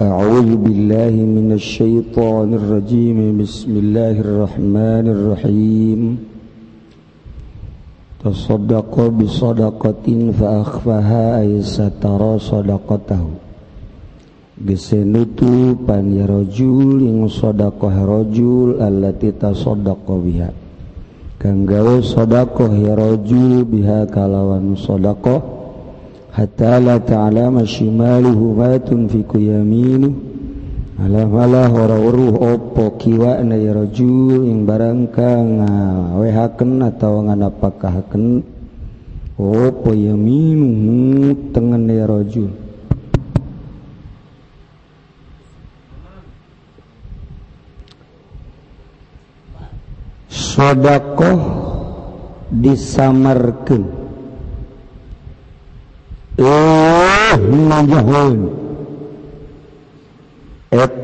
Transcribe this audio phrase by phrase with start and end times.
[0.00, 0.56] ji
[3.36, 5.28] Bismillarahmanda
[8.32, 8.80] soda
[21.60, 22.64] ga sodako
[23.68, 25.24] biha kalawan mushodaq.
[26.30, 30.14] Hataala ta'ala mashimali huwatum vikuyamin
[31.04, 38.42] ala- ora uru opo kiwak na roju ing barka ngawehaken natawa nga napakahaken
[39.38, 40.22] opo yam
[41.50, 42.46] ten roju
[50.30, 51.30] Sabko
[52.54, 53.98] disamarke.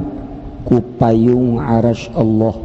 [0.69, 2.57] kupaung as Allah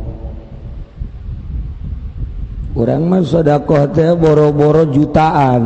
[2.80, 3.60] Hai kurang masukda
[4.16, 5.64] boro-boro jutaan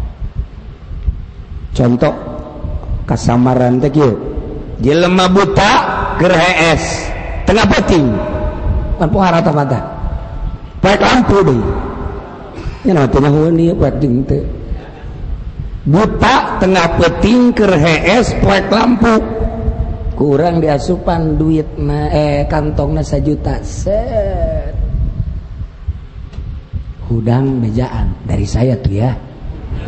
[1.71, 2.11] contoh
[3.07, 4.11] kasamaran teh kieu
[4.83, 5.73] jelema buta
[6.19, 7.07] keur hees
[7.47, 8.07] tengah peting
[8.99, 9.09] kan
[9.43, 9.79] ta mata
[10.83, 11.63] baik lampu deui
[12.85, 14.43] nya nama teh nuhun ieu paek ding teh
[15.87, 19.15] buta tengah peting keur hees poek lampu
[20.19, 24.75] kurang diasupan duit na, eh kantongna sajuta set
[27.09, 29.11] hudang bejaan dari saya tuh ya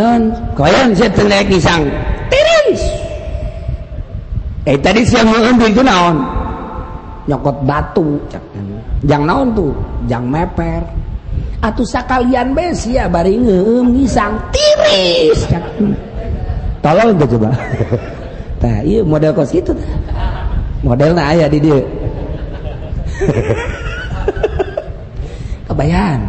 [0.00, 0.68] non ko
[4.68, 5.16] eh tadi si
[5.66, 6.20] itu naon
[7.26, 8.20] nyokot batu
[9.08, 9.48] jangan naon
[10.04, 10.44] jangan
[11.64, 13.96] atau kalian be ya baruang
[14.52, 15.42] tiris
[16.84, 17.50] tolong coba
[18.60, 19.72] Nah, iya model kos gitu.
[20.84, 21.80] Modelnya ayah di dia.
[25.68, 26.28] Kebayan.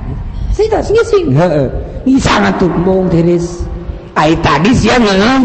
[0.55, 1.35] Saya tak ngising.
[1.35, 1.67] Heeh.
[2.07, 3.67] Ngisang atuh bong tiris.
[4.15, 5.41] Ai tadi siang ngeung eh, eh.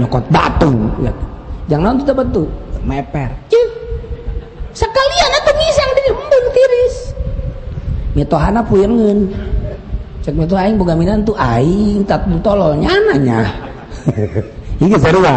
[0.00, 0.72] nyokot batu.
[1.04, 1.12] Ya.
[1.72, 2.42] Jangan nanti batu
[2.84, 3.28] meper.
[3.52, 3.68] Cih.
[4.76, 6.96] Sekalian atuh ngisang di embung tiris.
[8.16, 9.18] Mitohana puyeungeun.
[10.24, 13.40] Cek mitoh aing boga minan tuh aing tak tolol nyana nya.
[14.80, 15.36] seru sarua.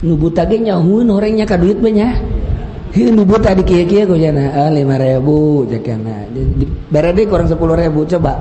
[0.00, 2.16] nubu aja nyahun orangnya ka duit banyak
[2.90, 6.26] Hih nubu tadi kia kia kau jana ah, lima ribu jakana
[6.90, 8.34] berarti kurang sepuluh ribu coba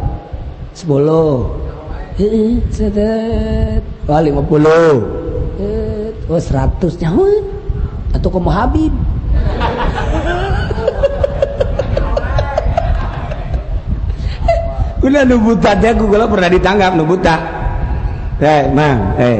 [0.73, 1.53] sepuluh
[2.17, 5.03] Hih sedet wah lima puluh
[6.31, 7.43] wah seratus nyahun
[8.15, 8.93] atau kamu Habib
[14.99, 17.39] Kuna nubuta aja gue pernah ditanggap nubuta.
[18.43, 19.39] Eh, hey, mang, eh.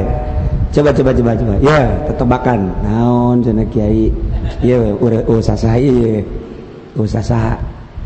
[0.70, 4.06] coba coba coba coba ya tetebakan naon cina kiai
[4.62, 4.78] ya
[5.26, 6.22] usaha saya
[6.94, 7.52] usaha sah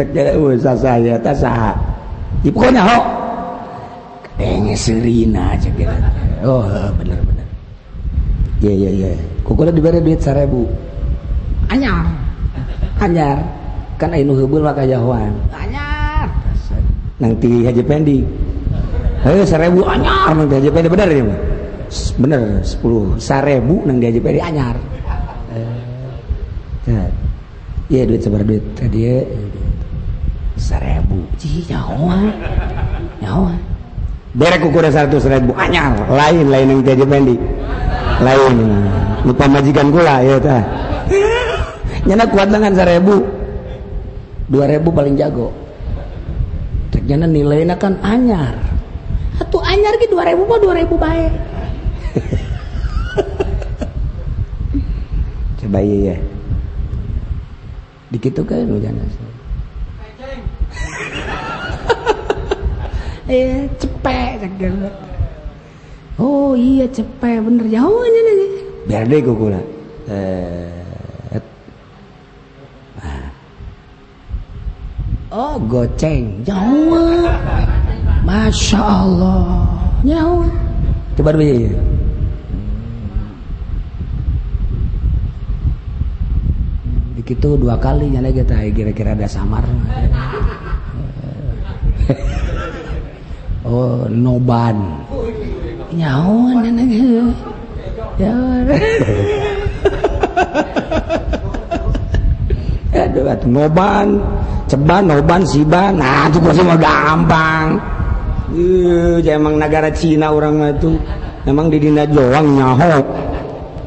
[0.00, 1.76] cek usah oh, usaha saya tak sah
[2.40, 2.98] di pokoknya ho
[4.40, 5.92] kadenge eh, serina cek gitu.
[5.92, 5.96] kira
[6.48, 6.64] oh
[6.96, 7.46] bener bener
[8.64, 9.12] ya ya ya
[9.44, 10.64] udah diberi duit seribu
[11.68, 12.00] anyar
[13.04, 13.44] anyar
[13.98, 16.26] kan ayo nuhubul maka jahoan anyar
[17.22, 18.18] nanti haji pendi
[19.22, 21.40] heh seribu anyar nanti haji pendi bener ya mah
[22.18, 24.74] bener sepuluh seribu nang di haji pendi anyar
[26.90, 27.06] eh.
[27.86, 29.18] iya duit sebar duit tadi ya
[30.58, 32.18] seribu cih nyawa
[33.22, 33.52] nyawa
[34.34, 37.36] berek ukuran satu seribu anyar lain lain yang jadi pendi
[38.18, 38.56] lain
[39.22, 40.58] lupa majikan gula ya ta
[42.06, 43.22] nyana kuat dengan seribu
[44.48, 45.48] dua ribu paling jago
[46.92, 48.60] ternyata nilainya kan anyar
[49.34, 51.32] atau anyar ke 2000 mah ribu baik
[55.64, 56.16] coba iya, iya.
[58.24, 58.94] ya tuh kan hujan
[63.28, 64.92] eh cepet tekjana
[66.20, 68.52] oh iya cepet bener jauh aja nih
[68.92, 69.58] biar deh gue
[70.12, 70.83] eh
[75.34, 77.10] Oh goceng Nyawa
[78.22, 79.66] Masya Allah
[80.06, 80.46] Nyawa
[81.18, 81.74] Coba dulu ya, ya.
[87.18, 89.66] Begitu dua kali nyala kita ya, Kira-kira ada samar
[93.66, 95.02] Oh noban
[95.90, 97.26] Nyawa Nyawa
[98.22, 98.32] ya.
[103.04, 104.22] Aduh, noban
[104.74, 105.06] Oh, ban
[106.82, 107.78] gampangang
[109.54, 110.98] negara Cina orang itu
[111.46, 112.90] memang diin Jowang nyaho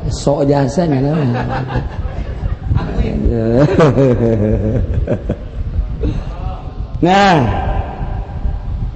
[0.08, 1.12] sok jasanya
[7.04, 7.36] nah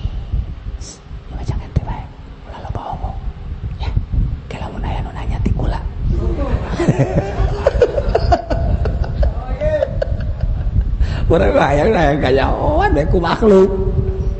[12.19, 13.69] kayakku makhluk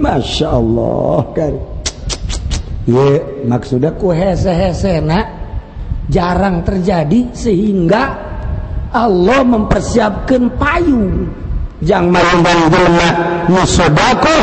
[0.02, 1.54] Masya Allah kan
[2.90, 2.96] y
[3.46, 5.22] maksudkuna
[6.10, 8.04] jarang terjadi sehingga
[8.90, 11.30] Allah mempersiapkan payung
[11.86, 14.42] jangan membangbungnyashodaqoh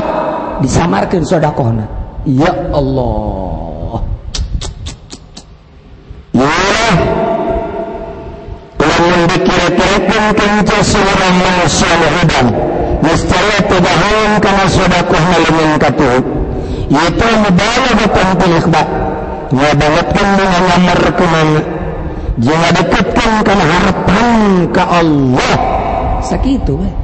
[0.64, 1.84] disamarkan shodaqohna
[2.26, 3.37] ya Allahu
[10.28, 12.46] mungkin kau seorang manusia lehidan.
[13.00, 16.04] Mestilah tegahan kena sudah kau halimin katu.
[16.92, 18.88] Itu mudahlah betul pilih bak.
[19.48, 21.48] Ya bangatkan dengan nomor kuman.
[22.44, 24.34] Jangan dekatkan kena harapan
[24.70, 25.56] ke Allah.
[26.22, 26.94] Sakitu, eh?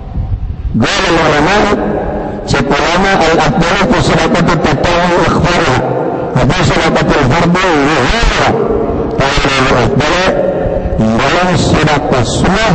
[0.74, 0.84] bay.
[0.84, 1.64] Gala laraman
[2.44, 5.76] Cepalama al-abdara tu sudah patut tetang ikhbara
[6.36, 8.46] Apa sudah patut farbu Wuhara
[9.16, 10.26] Tahu al-abdara
[11.00, 12.74] Balang sudah pasulah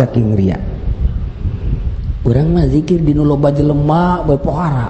[0.00, 0.56] saking ria
[2.24, 4.88] orang mah zikir di loba jelema bae pohara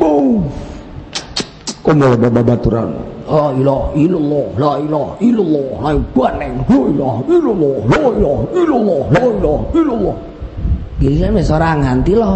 [0.00, 0.48] boom
[1.84, 2.88] komo loba babaturan
[3.28, 9.20] la ilaha illallah la ilaha illallah la baneng la ilaha illallah la ilaha illallah la
[9.36, 10.16] ilaha illallah
[11.00, 12.32] giliran ya mah sorangan ti lo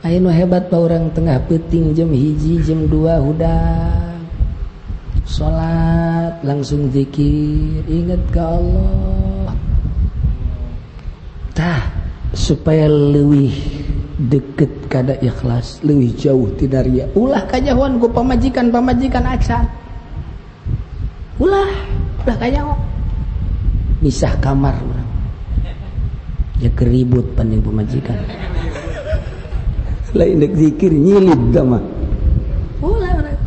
[0.00, 4.22] ayo hebat pa orang tengah peting jam hiji jam dua hudang
[5.28, 9.19] sholat langsung zikir ingat ke Allah
[11.54, 11.82] tah
[12.34, 13.50] supaya lebih
[14.30, 19.64] deket kada ikhlas lebih jauh tidak ria ulah kajahuan ku pamajikan pamajikan acan
[21.40, 21.66] ulah
[22.26, 22.80] ulah kajawan.
[24.04, 25.08] misah kamar orang
[26.60, 28.18] ya keribut panjang pemajikan
[30.12, 31.80] lain dek zikir nyilid sama
[32.84, 33.38] ulah orang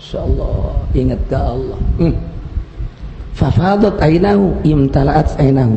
[0.00, 2.14] insyaallah ingat ke Allah hmm.
[3.36, 5.76] fafadat ainahu imtalaat ainahu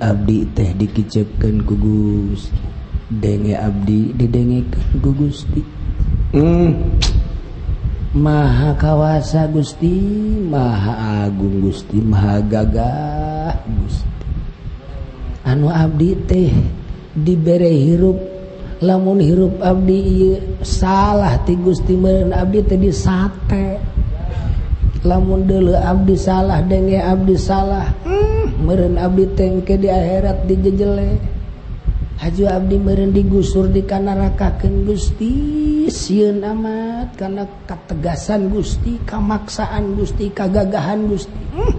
[0.00, 2.48] Abdi teh dikcepkan kugus
[3.12, 5.60] denge Abdi didengegu Gusti
[6.32, 6.72] hmm.
[8.16, 9.92] Maha kawasa Gusti
[10.48, 12.90] maha Agung Gusti ma gaga
[13.68, 14.16] Gusti
[15.44, 16.48] anu Abdi teh
[17.12, 18.16] diberre hirup
[18.80, 23.34] lamun hirup Abdi salah ti Gusti men Abdi dis sat
[25.04, 27.84] lamun dulu Abdi salah denge Abdi salah
[28.46, 31.10] meen Abdi tengke di akhirat di jejele
[32.14, 35.32] Haju Abdi merend di gusur di kanarakakken Gusti
[35.90, 41.72] siun amat karena kategasan Gusti kamaksaan Gusti kagagahan Gusti hmm.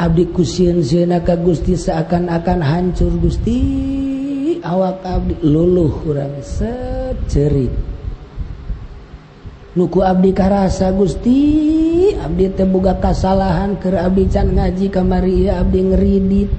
[0.00, 3.58] Abdiiku Syaka Gusti seakan-akan hancur Gusti
[4.62, 6.70] Awak Abdi luluh kurang se
[7.28, 7.89] cerita
[9.88, 11.40] ku Abdi karsa Gusti
[12.18, 16.50] Abdi Tega kasalahan kerabi can ngaji kam Maria Abdidit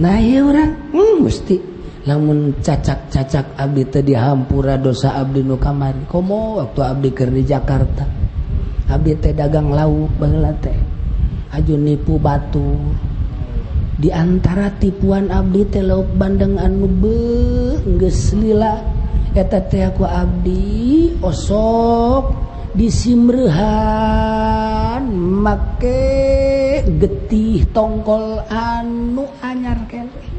[0.00, 1.75] na hmm, Gusti
[2.06, 8.06] namun cacak-cacak Abit dihampura dosa Abdi Nu kamari kom waktu Abdikir di Jakarta
[8.86, 10.78] Abit dagang lauk banget teh
[11.58, 12.78] ajun nipu batu
[13.98, 18.86] diantara tipuan Abdi laut Bandeng anu begeslila
[19.36, 22.24] aku Abdi osok
[22.78, 30.35] diimrhan make getih tongkol anu anyar Ken nih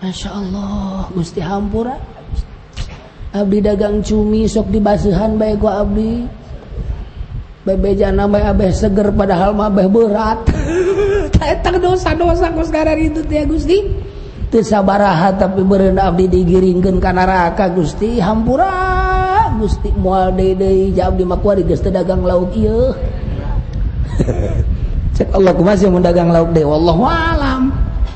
[0.00, 1.84] Masya Allah Gusti Hampur
[3.36, 6.24] Abdi dagang cumi sok dibasuhan baikku Abdi
[7.68, 7.92] bebe
[8.40, 10.48] Abeh seger padahal Abeh berat
[11.84, 13.78] dosa-dosaku sekarang itu Gusti
[14.50, 20.00] tersahat tapi be Abdi digiringkan kanaka Gusti Hampura Gustial
[20.96, 21.44] jawab di Mak
[21.92, 22.48] dagang laut
[25.36, 27.68] Allah masih mendagang laut de Allahualla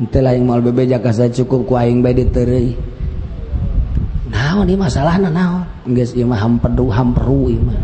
[0.00, 2.72] itulah yang mau bebe jaka saya cukup ku aing bae diteureuy
[4.32, 7.78] naon ieu masalahna naon geus ieu mah hampedu hamperu ieu mah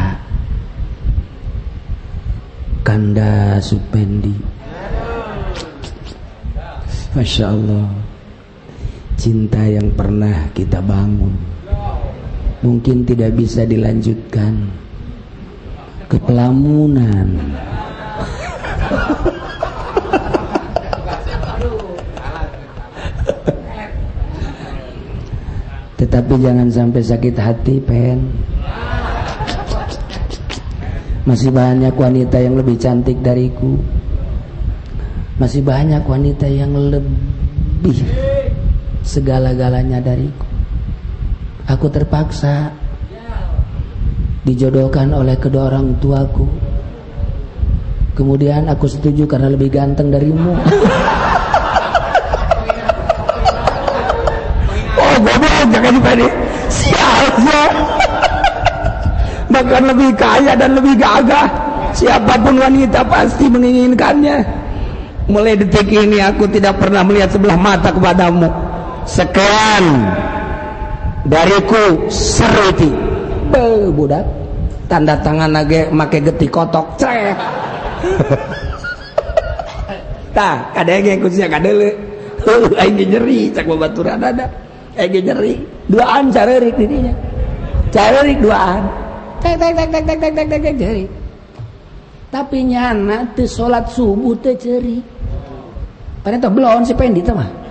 [2.83, 4.35] Kanda Supendi.
[7.13, 7.87] Masya Allah
[9.21, 11.37] Cinta yang pernah kita bangun
[12.65, 14.73] Mungkin tidak bisa dilanjutkan
[16.13, 17.25] ke Pelamunan.
[25.97, 28.29] Tetapi jangan sampai sakit hati, Pen.
[31.25, 33.73] Masih banyak wanita yang lebih cantik dariku.
[35.41, 38.05] Masih banyak wanita yang lebih
[39.01, 40.45] segala-galanya dariku.
[41.65, 42.69] Aku terpaksa
[44.43, 46.43] dijodohkan oleh kedua orang tuaku.
[48.13, 50.53] Kemudian aku setuju karena lebih ganteng darimu.
[55.01, 56.27] oh, goblok jangan dipede.
[56.69, 57.49] Sial, siapa?
[57.49, 57.63] Ya.
[59.53, 61.47] Bahkan lebih kaya dan lebih gagah.
[61.93, 64.37] Siapapun wanita pasti menginginkannya.
[65.29, 68.49] Mulai detik ini aku tidak pernah melihat sebelah mata kepadamu.
[69.07, 69.85] Sekian
[71.29, 73.02] dariku seruti
[73.53, 74.25] be budak
[74.89, 77.31] tanda tangan nage make getik kotok ceh,
[80.37, 81.93] tah ada yang khususnya le
[82.81, 84.49] aing nyeri cak babaturan ada
[84.97, 85.53] aing nyeri
[85.87, 87.13] duaan carerik dirinya
[87.93, 88.81] carerik duaan
[89.39, 91.05] tek tek tek tek tek tek tek tek jari,
[92.31, 94.97] tapi nyana teu salat subuh teh ceri
[96.25, 97.62] padahal itu belon si pendi teh mah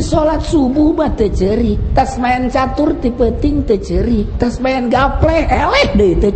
[0.00, 6.30] salat subuhbatcerri tas main catur tipeing te ceri tas main gap elek de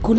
[0.00, 0.14] ku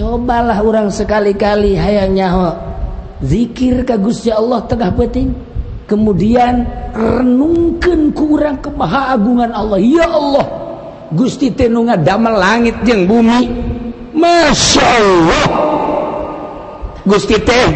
[0.00, 2.54] cobalah orang sekali-kali haynya
[3.18, 5.28] dzikir ka Guya Allah tengahgah peting
[5.90, 6.62] kemudian
[6.94, 10.46] renungken kurang kepahaagan Allah ya Allah
[11.10, 13.50] Gusti tenungan dama langit yang bumi
[14.14, 15.69] Masya Allah
[17.10, 17.66] Gusti teh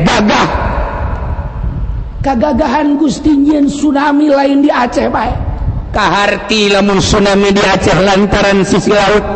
[2.23, 9.27] kegagahan Gustin Yin tsunami lain diaehtsunami di acar lantaran sisi laut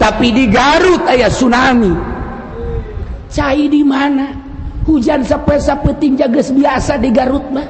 [0.00, 1.92] tapi di Garrut Ay tsunami
[3.28, 4.32] cair di mana
[4.88, 7.68] hujan sepesa petin jagas biasa diga Garutmah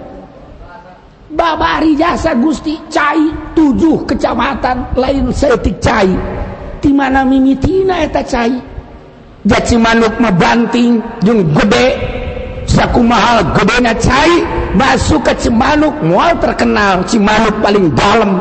[1.35, 3.19] bajasa Gusti Ca
[3.59, 6.17] 7 Kecamatan lain Celtik cair
[6.79, 8.63] dimana mimitina tak cair
[9.45, 11.89] Cimanuk bantingjung gede
[12.65, 14.41] saku mahal gedenya cair
[14.73, 18.41] masuk ke Cimanukmawal terkenal Cimanuk paling dalam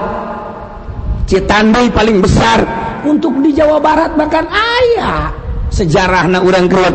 [1.27, 2.63] cindo paling besar
[3.03, 5.27] untuk di Jawa Barat makan ayaah
[5.75, 6.87] sejarah na hujanbara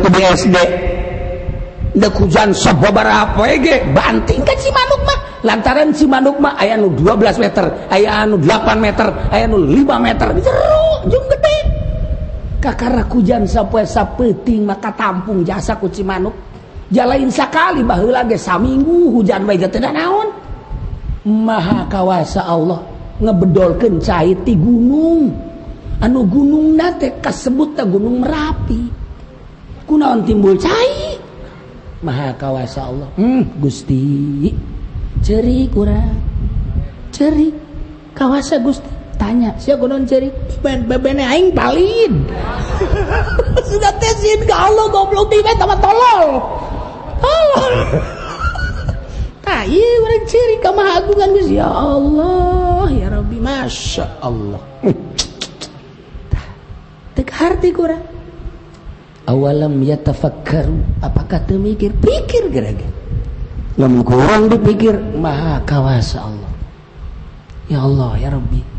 [3.13, 3.43] apa
[3.93, 4.69] banting Ci
[5.45, 11.58] lantaran Cimanukma ayanu 12 meter aya anu 8 meter ayanu 5 meterjungtik
[12.59, 16.35] Kakara hujan sapasa peting maka tampung jasa kuci manuk
[16.91, 20.27] jalan sakali bahu lagi saminggu hujan baikga naon
[21.23, 22.83] Maha kawasa Allah
[23.23, 25.31] ngebedolken caiti gunung
[26.03, 28.91] anu gunung na kas sebut gunung Merapi
[29.87, 31.15] kuon timbul cair
[32.03, 34.51] ma kawas Allah hmm, Gusti
[35.23, 35.63] ceri
[38.11, 40.31] kawasa Gusti tanya si gonon ceri
[40.63, 42.23] bebene aing palin
[43.69, 46.39] sudah tesin ke Allah goblok di bet sama tolol
[47.19, 47.73] tolol
[49.43, 54.63] orang nah, iya orang ceri kamah agungan ya Allah ya Rabbi Masya Allah
[57.19, 57.99] tek hati kura
[59.27, 62.87] awalam yatafakkaru apakah temikir pikir gerage
[63.75, 66.51] lamun kurang dipikir maha kawasa Allah
[67.67, 68.78] ya Allah ya Rabbi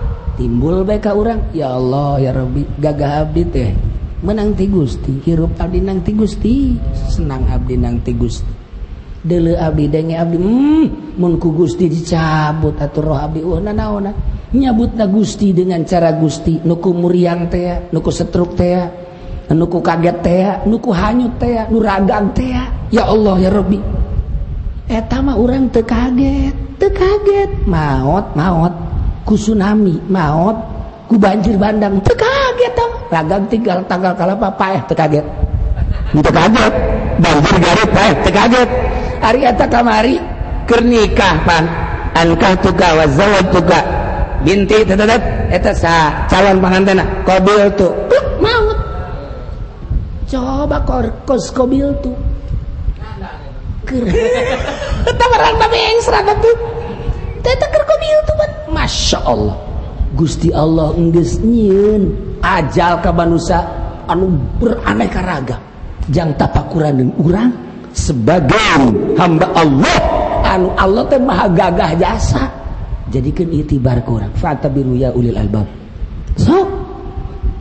[0.41, 3.69] timbul baik orang ya Allah ya Rabbi gagah abdi teh
[4.25, 6.81] menang ti Gusti hirup abdi nang ti Gusti
[7.13, 8.49] senang abdi nang ti Gusti
[9.21, 14.17] dele abdi dengi abdi hmm mun Gusti dicabut atau roh abdi oh nana oh, nyabut
[14.49, 18.81] nyabutna Gusti dengan cara Gusti nuku muriang teh nuku setruk teh
[19.53, 22.49] nuku kaget teh nuku hanyut teh nu ragang teh
[22.89, 23.77] ya Allah ya Rabbi
[24.89, 28.80] eta mah urang teu kaget teu kaget maot maot
[29.25, 30.57] ku tsunami maut
[31.07, 35.25] ku banjir bandang teu kaget tong ragam tinggal tanggal kalapa paeh teu kaget
[36.15, 36.73] teu kaget
[37.21, 38.69] banjir garut paeh teu kaget
[39.21, 40.15] ari eta kamari
[40.65, 41.63] keur nikah pan
[42.17, 43.05] ankah tuka wa
[43.53, 43.79] tuka
[44.41, 45.21] binti tetetet.
[45.53, 47.87] eta sa calon pangantena kobil tu
[48.41, 48.77] maut
[50.25, 52.11] coba korkos qabil tu
[53.85, 54.07] keur
[55.05, 56.55] eta barang babe yang serat tuh
[57.45, 59.55] tetap keur kobil tu pan Masya Allah
[60.15, 62.11] Gusti Allah ngesnyin
[62.43, 63.63] ajal kabanusa
[64.11, 65.55] anu beraneka raga
[66.11, 67.51] jang tapakuran dan urang
[67.95, 68.59] sebagai
[69.15, 69.99] hamba Allah
[70.47, 72.43] anu Allah teh maha gagah jasa
[73.11, 74.31] jadikan itibar kurang
[74.75, 75.63] biru ya ulil albab
[76.35, 76.67] so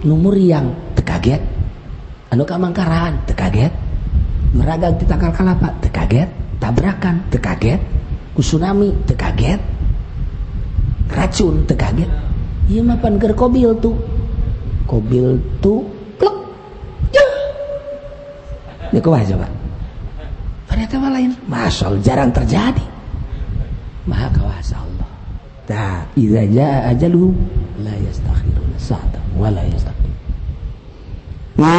[0.03, 1.43] numur yang tekaget
[2.35, 3.71] anu kamangkarahan tekaget
[4.59, 6.27] meragang di tangkal kalapa tekaget
[6.59, 7.79] tabrakan tekaget
[8.35, 9.61] tsunami tekaget
[11.15, 12.09] racun terkaget
[12.71, 13.95] iya mah panker kobil tuh
[14.87, 15.83] kobil tuh
[16.19, 16.35] plek
[17.15, 17.33] jah,
[18.95, 19.29] ini kau pak
[20.71, 22.83] ternyata mah lain masal jarang terjadi
[24.07, 25.11] maha kawasa Allah
[25.71, 27.35] nah idza jaa lu
[27.83, 29.99] la yastakhiruna sa'atan wa la yastaqdim
[31.61, 31.77] ما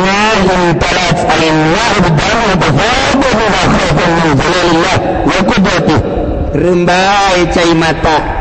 [7.55, 8.40] cai mata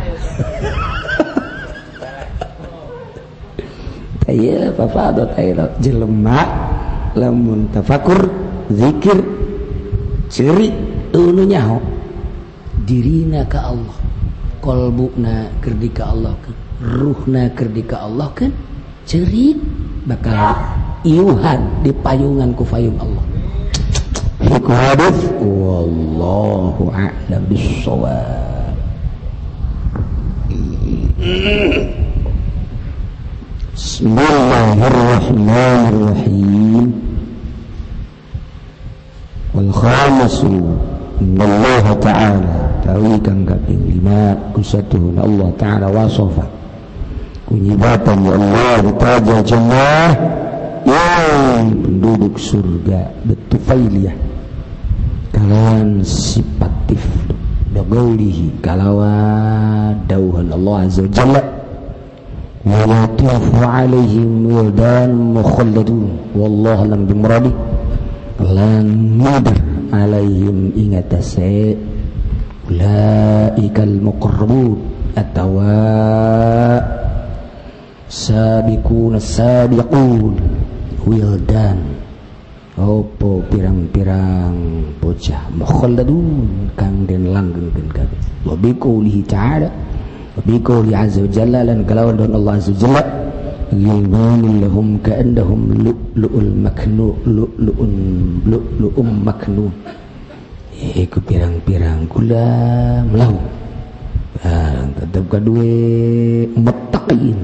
[4.31, 5.11] ya papa
[5.83, 6.47] jelemak
[7.19, 7.27] le
[7.75, 8.31] tafakur
[8.71, 9.19] dzikir
[10.31, 10.71] ciri
[11.11, 11.77] ilnyahu
[12.87, 13.97] dirina ke Allah
[14.63, 18.51] qolbukna kredi ke Allah kan ruhna kredi ke Allah kan
[19.05, 19.59] ceri
[20.07, 20.55] bakal
[21.01, 23.25] Ihan diayungan ku Fayung Allah
[27.25, 27.57] wallbi
[33.71, 36.87] بسم الله الرحمن الرحيم
[39.55, 40.37] والخامس
[42.03, 42.45] تعالى
[42.83, 46.43] tawikan kami lima kusatuhun Allah Ta'ala wasofa
[47.47, 50.11] kunyibatan ya Allah ditaja jannah
[50.83, 54.17] yang penduduk surga betufailiyah
[55.31, 57.05] kalawan sifatif
[57.71, 59.15] dogaulihi kalawa
[60.11, 61.50] dauhan Allah Azza Jalla
[62.61, 65.09] Quan Wa waalahimdan
[66.29, 67.09] modaunwalalang
[68.37, 68.69] la
[69.97, 71.73] alayhim inga taselaal
[74.05, 74.77] moqbu
[75.17, 75.73] attawa
[78.05, 79.41] sabi ku nas
[81.01, 81.77] wildan
[82.77, 84.53] opo pirang-pirang
[85.01, 88.05] bocah mokhodaun kang den lang dan ka
[88.45, 89.73] wabi ko nihhi caada
[90.45, 93.03] biqouli azza wa jalla lan galawal don Allah azza wa jalla
[93.71, 97.93] ghibanin lahum ka'annahum lu'lu'ul maknu lu'lu'un
[98.49, 99.65] lu'lu'um maknu
[100.97, 102.47] iku eh, pirang-pirang kula
[103.13, 103.37] melau
[104.43, 105.73] ah tetep kadue
[106.57, 107.39] metakin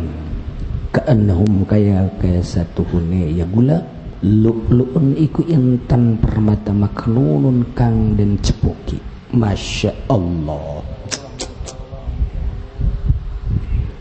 [0.91, 3.77] ka'annahum kaya kaya satu hune ya gula
[4.25, 10.88] lu'lu'un iku intan permata maknunun kang den cepuki Masya Allah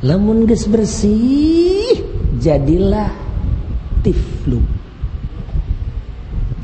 [0.00, 2.00] lamun geus bersih
[2.40, 3.12] jadilah
[4.00, 4.64] tiflu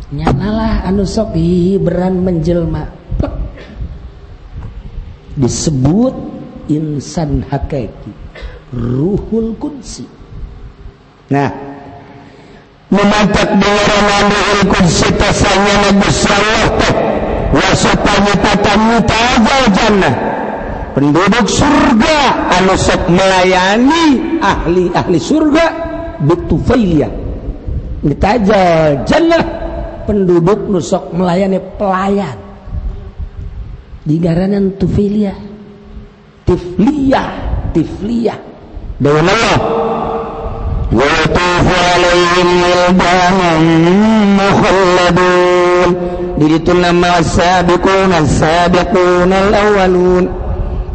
[0.09, 2.89] nyanalah anu sok hiberan menjelma
[5.37, 6.17] disebut
[6.73, 8.09] insan hakiki
[8.73, 10.09] ruhul kunsi
[11.29, 11.53] nah
[12.89, 13.85] memantak dengan
[14.17, 18.99] anu ruhul kunsi tasanya Nabi Sallallahu Alaihi Wasallam wasatanya
[19.77, 20.17] jannah
[20.97, 22.19] penduduk surga
[22.57, 25.67] anu sok melayani ahli-ahli surga
[26.25, 27.13] bitufailiyah
[28.01, 29.45] ditajal jannah
[30.09, 32.39] penduduk nusok melayani pelayan
[34.09, 35.37] di garanan tufilia
[36.49, 37.29] tiflia.
[37.77, 38.41] tifliyah
[38.97, 39.61] dengan Allah
[40.97, 43.63] yatufu alaihim wildanun
[44.33, 45.93] mukhalladun
[46.81, 50.46] nama sabikun al-sabikun al awalun.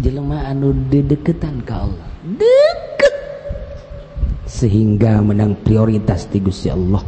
[0.00, 3.14] jelema anu dedeketan ka Allah deket
[4.48, 7.04] sehingga menang prioritas di Gusti Allah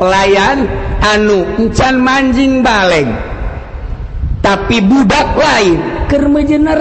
[0.00, 0.64] pelayan
[1.04, 3.04] anu hujan manjing balleg
[4.42, 6.80] tapi bubak lain kejener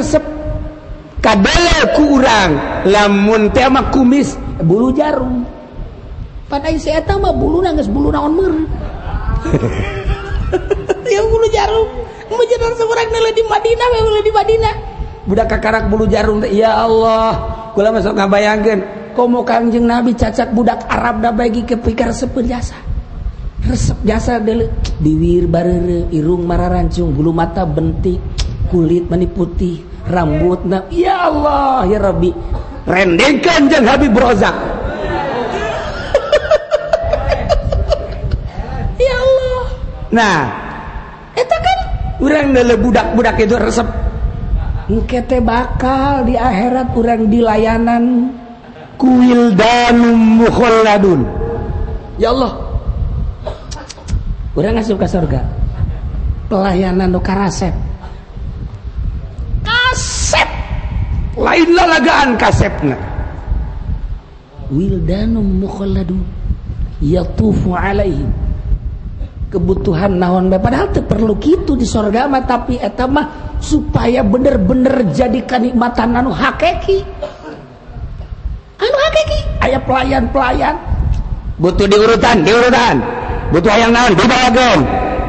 [1.21, 2.51] kanya kurang
[2.89, 3.51] lamun
[3.93, 5.43] kumis bulu jarum
[6.49, 6.87] pada is
[7.91, 8.65] bulu nang
[11.51, 11.85] jarum
[13.31, 13.85] di Madina
[14.23, 14.75] di Madinah
[15.27, 17.37] budak kakarak bulu jarum ya Allah
[17.77, 18.79] kula masuk ngabayangkeun
[19.13, 22.73] komo kangjeng Nabi cacat budak Arab da bagi kepikar sepeun jasa
[23.61, 24.65] resep jasa deuleu
[24.97, 28.17] diwir bareure irung mararancung bulu mata bentik
[28.73, 32.31] kulit mani putih rambutna ya Allah ya Rabbi
[32.89, 34.55] rendeng jeung Habib Rozak
[39.05, 39.61] ya Allah
[40.09, 40.37] nah
[41.37, 41.77] itu kan
[42.25, 42.45] orang
[42.81, 43.85] budak-budak itu resep
[45.07, 48.27] kete bakal di akhirat kurang di layanan
[48.99, 50.43] kuildanun
[52.19, 52.51] ya Allah
[54.51, 55.39] udah ngasil ke surga
[56.51, 57.23] pelayananep
[61.41, 62.97] lainlagaan kasepnya
[69.51, 70.45] kebutuhan naon
[71.07, 77.05] perlu gitu di sogama tapi etmah supaya bener-bener jadi kenikmatan annu haki
[79.61, 80.73] aya pelayan-pelayan
[81.61, 82.95] butuh di urutan di urutan
[83.53, 83.87] butuh aya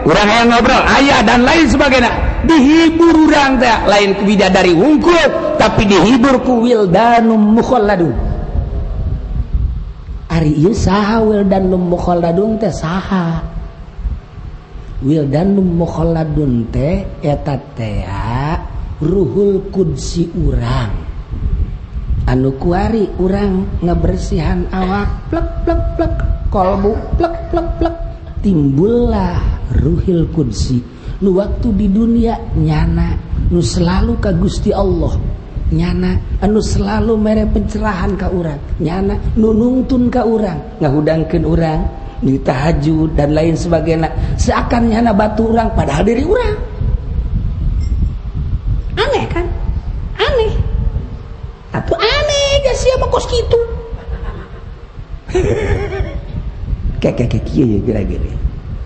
[0.03, 2.03] orang ngobrol ayah dan lain sebagai
[2.49, 7.63] dihiburrang tak lain ke bidadari ungkup tapi dihiburku dan mu
[11.47, 11.53] dan
[15.03, 15.87] dan mo
[19.03, 20.91] ruhul kunsi urang
[22.31, 26.15] anu kuari urang ngebersihan awak plek plek plek
[26.55, 27.97] kalau bu plek plek plek
[28.47, 29.43] timbullah
[29.83, 30.79] ruhil kunsi
[31.19, 33.19] nu waktu di dunia nyana
[33.51, 35.19] nu selalu kagusti Allah
[35.75, 43.11] nyana anu selalu mere pencerahan kau t nyana nuungun kau urang ngahudangke urang, di tahajud
[43.19, 44.07] dan lain sebagainya
[44.39, 46.55] seakan nyana batu orang padahal diri orang
[48.95, 49.43] aneh kan
[50.23, 50.55] aneh
[51.75, 53.61] atau aneh gak siapa kos gitu
[57.03, 58.31] kayak kayak kayak kia ya gara-gara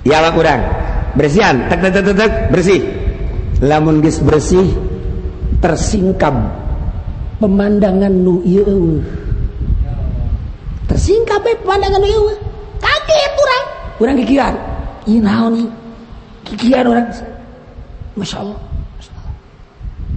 [0.08, 0.60] ya lah kurang
[1.12, 2.80] bersihan tek tek tek tek bersih
[3.60, 4.64] lamun gis bersih
[5.60, 6.32] tersingkap
[7.36, 8.64] pemandangan nu iya
[10.88, 12.45] tersingkap eh, pemandangan nu iya
[13.06, 13.62] Kedep orang.
[14.02, 14.54] Orang kegian.
[15.06, 15.68] Iya naon nih.
[16.50, 17.06] Kegian orang.
[18.18, 18.58] Masya Allah.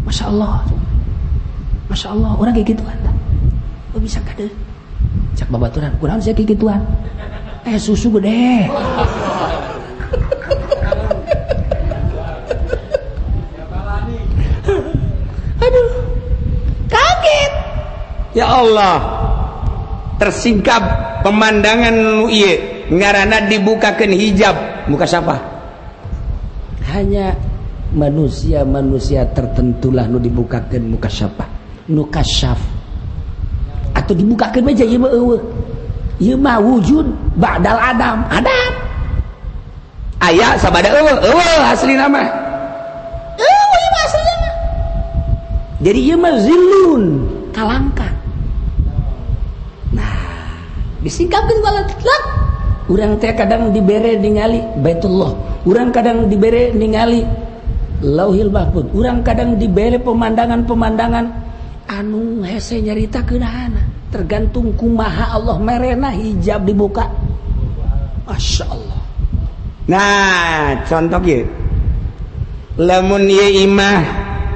[0.10, 0.54] Masya Allah.
[1.93, 2.32] Masya Allah.
[2.34, 2.97] Orang kayak gitu kan.
[3.93, 4.49] Oh bisa kade.
[5.38, 5.93] Cak babaturan.
[6.02, 6.82] Kurang saya kayak gituan.
[7.69, 8.65] Eh susu gede.
[15.62, 15.89] Aduh.
[16.89, 17.52] Kaget.
[18.34, 18.97] Ya Allah.
[20.19, 20.84] Tersingkap
[21.23, 24.58] pemandangan lu ieu ngaranan dibukakan hijab
[24.89, 25.38] mukasyaapa
[26.89, 27.38] hanya
[27.93, 31.45] manusia-manusia tertentulah Nu dibukakan mukasyaapa
[31.93, 32.60] mukaaf
[33.93, 36.25] atau dibukakan Adamahli
[45.80, 46.12] jadi
[49.91, 50.15] nah
[51.04, 51.89] disingngkapkan balalak
[52.97, 57.21] teh kadang diberre ningali Betullah kurang kadang diberreali
[58.02, 61.25] lahilba pun kurang kadang diberre pemandangan- pemandangan
[61.91, 67.06] anu hese nyaritakenhana tergantungku Maha Allah mererena hijab dibuka
[68.25, 68.97] Asya Allah
[69.86, 71.45] nah contohmah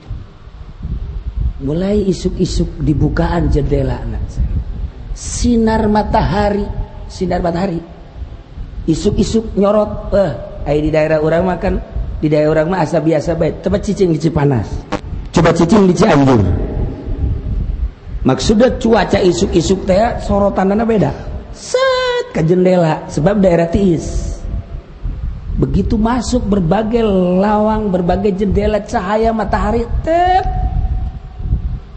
[1.66, 4.22] mulai isuk-isup dibukaan jendela anak
[5.18, 6.62] sinar matahari
[7.10, 7.82] sinar matahari
[8.86, 10.30] isuk-isuk nyorot eh
[10.70, 11.74] ayo di daerah orang makan
[12.22, 14.66] di daerah orang mah asa biasa baik coba cicing di panas,
[15.34, 16.38] coba cicing di Cianjur
[18.22, 19.98] maksudnya cuaca isuk-isuk teh
[20.54, 21.10] mana beda
[21.50, 24.38] set ke jendela sebab daerah tiis
[25.58, 27.02] begitu masuk berbagai
[27.42, 30.67] lawang berbagai jendela cahaya matahari tep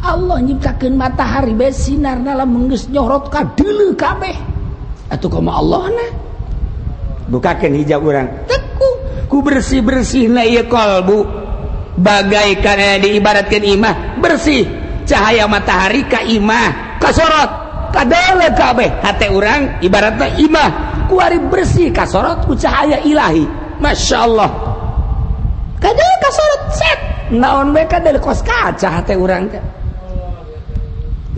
[0.00, 4.32] Allah nyikaken matahari besinar meng nyorot ka dulu kabeh
[5.20, 5.84] Allah
[7.28, 11.18] buka hijaab orangku bersih-bersih na qalbu
[12.00, 13.94] bagaikan diibaratkan Imah
[14.24, 14.64] bersih
[15.04, 17.50] cahaya matahari Ka Imah kasorot
[17.92, 18.02] ka
[18.56, 20.68] kabehhati orang ibaratnya Imah
[21.12, 23.44] kuari bersih kasorotku cahaya Ilahi
[23.84, 24.48] Masya Allah
[25.76, 25.92] kast
[27.30, 27.74] naon
[28.24, 29.44] ko kaca orang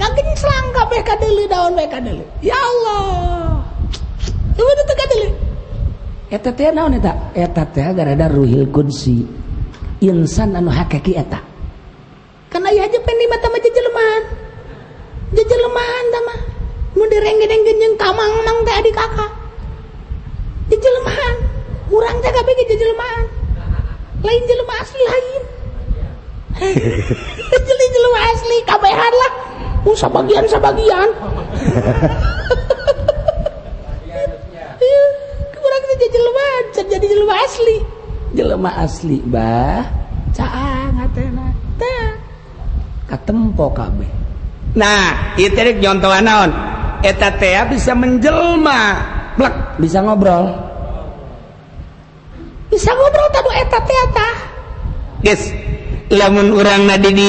[0.03, 2.26] Daging selang kabeh kadeli daun bae kadeli.
[2.42, 3.62] Ya Allah.
[4.59, 5.28] Ibu itu kadeli.
[6.34, 7.12] Eta teh ya, naon eta?
[7.36, 9.22] Eta teh ya, gara ruhil kunsi.
[10.03, 11.38] Insan anu hakiki eta.
[12.50, 14.22] Karena ya aja peni mata mah jejelemahan.
[15.38, 16.34] Jejelemahan tama.
[16.98, 19.30] Mau direngge-dengge yang kamang mang teh adik kakak.
[20.66, 21.36] Jejelemahan.
[21.88, 22.74] kurang teh kabeh ge
[24.26, 25.42] Lain jelema asli lain.
[27.92, 29.32] Jelema asli kabehan lah.
[29.83, 31.09] Uh, sebagian sebagian
[37.33, 37.80] asli
[38.39, 39.83] jelelma aslihkab
[44.76, 45.12] nah
[45.59, 46.51] contohon
[47.03, 48.80] eteta bisa menjelma
[49.35, 50.62] Black bisa ngobrol Hai
[52.70, 54.28] bisa ngobrol tab eteta
[56.12, 57.28] hilangun orang Nadi di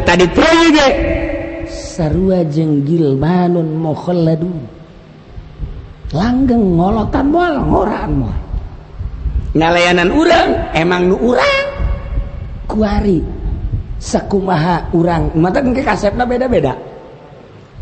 [0.00, 0.24] tadi
[1.68, 3.18] serua jenggilun
[3.76, 3.92] mo
[6.10, 7.38] langgenglotan bo
[9.50, 11.68] ngalayanan ulang emang nu orangrang
[12.70, 13.18] kuari
[13.98, 16.74] sakumaha urang mata kas beda-beda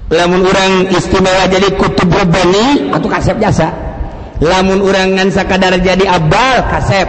[0.08, 1.68] lamun orang istimewa jadi
[2.96, 3.68] atau kasep jasa
[4.40, 7.08] lamun urangansadara jadi abal kasep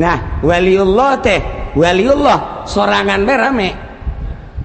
[0.00, 1.40] Nah, waliullah teh,
[1.76, 3.68] waliullah sorangan be rame.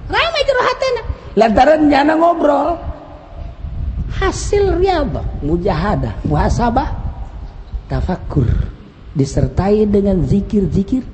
[0.08, 1.02] Rame hatena.
[1.38, 2.80] Lantaran jana ngobrol.
[4.18, 6.90] Hasil riyadhah, mujahadah, muhasabah,
[7.86, 8.50] tafakur
[9.14, 11.06] disertai dengan zikir-zikir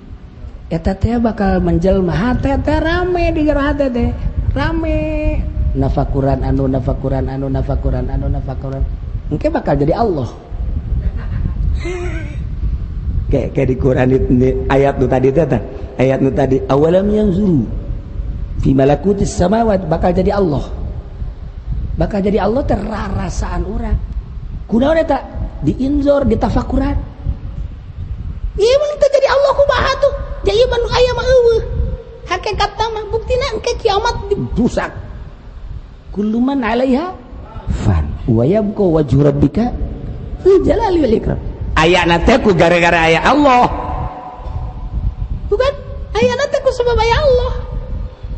[0.72, 4.10] eta teh bakal menjelma hate teh rame di jero hate teh.
[4.56, 4.96] Rame
[5.76, 8.86] nafakuran anu nafakuran anu nafakuran anu nafakuran.
[9.34, 10.30] Mungkin bakal jadi Allah
[13.34, 14.26] kayak kayak di Quran itu
[14.70, 15.42] ayat nu tadi itu
[15.98, 17.66] ayat nu tadi awalam yang zuru
[18.62, 20.62] fi malakutis samawat bakal jadi Allah
[21.98, 23.98] bakal jadi Allah terarasaan orang
[24.70, 25.22] orang tak
[25.66, 26.94] diinzor ditafakuran
[28.54, 30.14] iya mana tak jadi Allah ku bahat tuh
[30.46, 31.62] jadi manu ayam mah eueuh
[32.30, 33.04] hakikat mah nak
[33.66, 34.92] ke kiamat dibusak
[36.14, 37.10] kuluman alaiha
[37.82, 38.46] fan wa
[38.78, 39.74] wajurabika
[40.46, 41.42] wajhu
[41.80, 43.66] ayah nateku gara-gara ayah Allah
[45.50, 45.74] bukan
[46.22, 47.54] ayah nateku sebab ayah Allah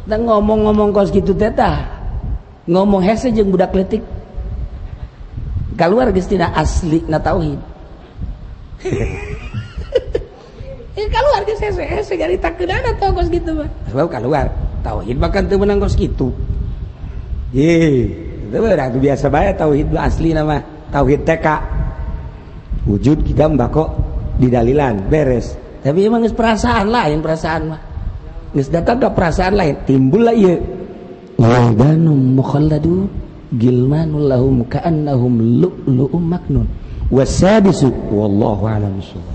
[0.06, 1.84] dan ngomong-ngomong kos gitu teta
[2.70, 4.04] ngomong hese jeng budak letik
[5.76, 7.60] keluar gestina asli na tauhid
[8.86, 9.02] ya
[11.04, 14.48] eh, keluar geus hese hese gari takeunana tau kos gitu mah sebab keluar
[14.86, 16.30] tauhid bahkan tuh menang kos gitu
[17.52, 18.06] ye
[18.48, 20.62] itu berarti biasa banget tauhid asli nama
[20.94, 21.48] tauhid TK
[22.86, 23.50] wujud kita
[24.38, 27.82] di dalilan beres tapi emang perasaan lain perasaan mah
[28.54, 30.62] geus datang ke perasaan lain timbul lah ieu
[31.42, 33.10] waldanum mukhalladu
[33.58, 36.66] gilmanul lahum ka'annahum lu'lu'um maknun
[37.10, 39.35] wasadisu wallahu a'lam bissawab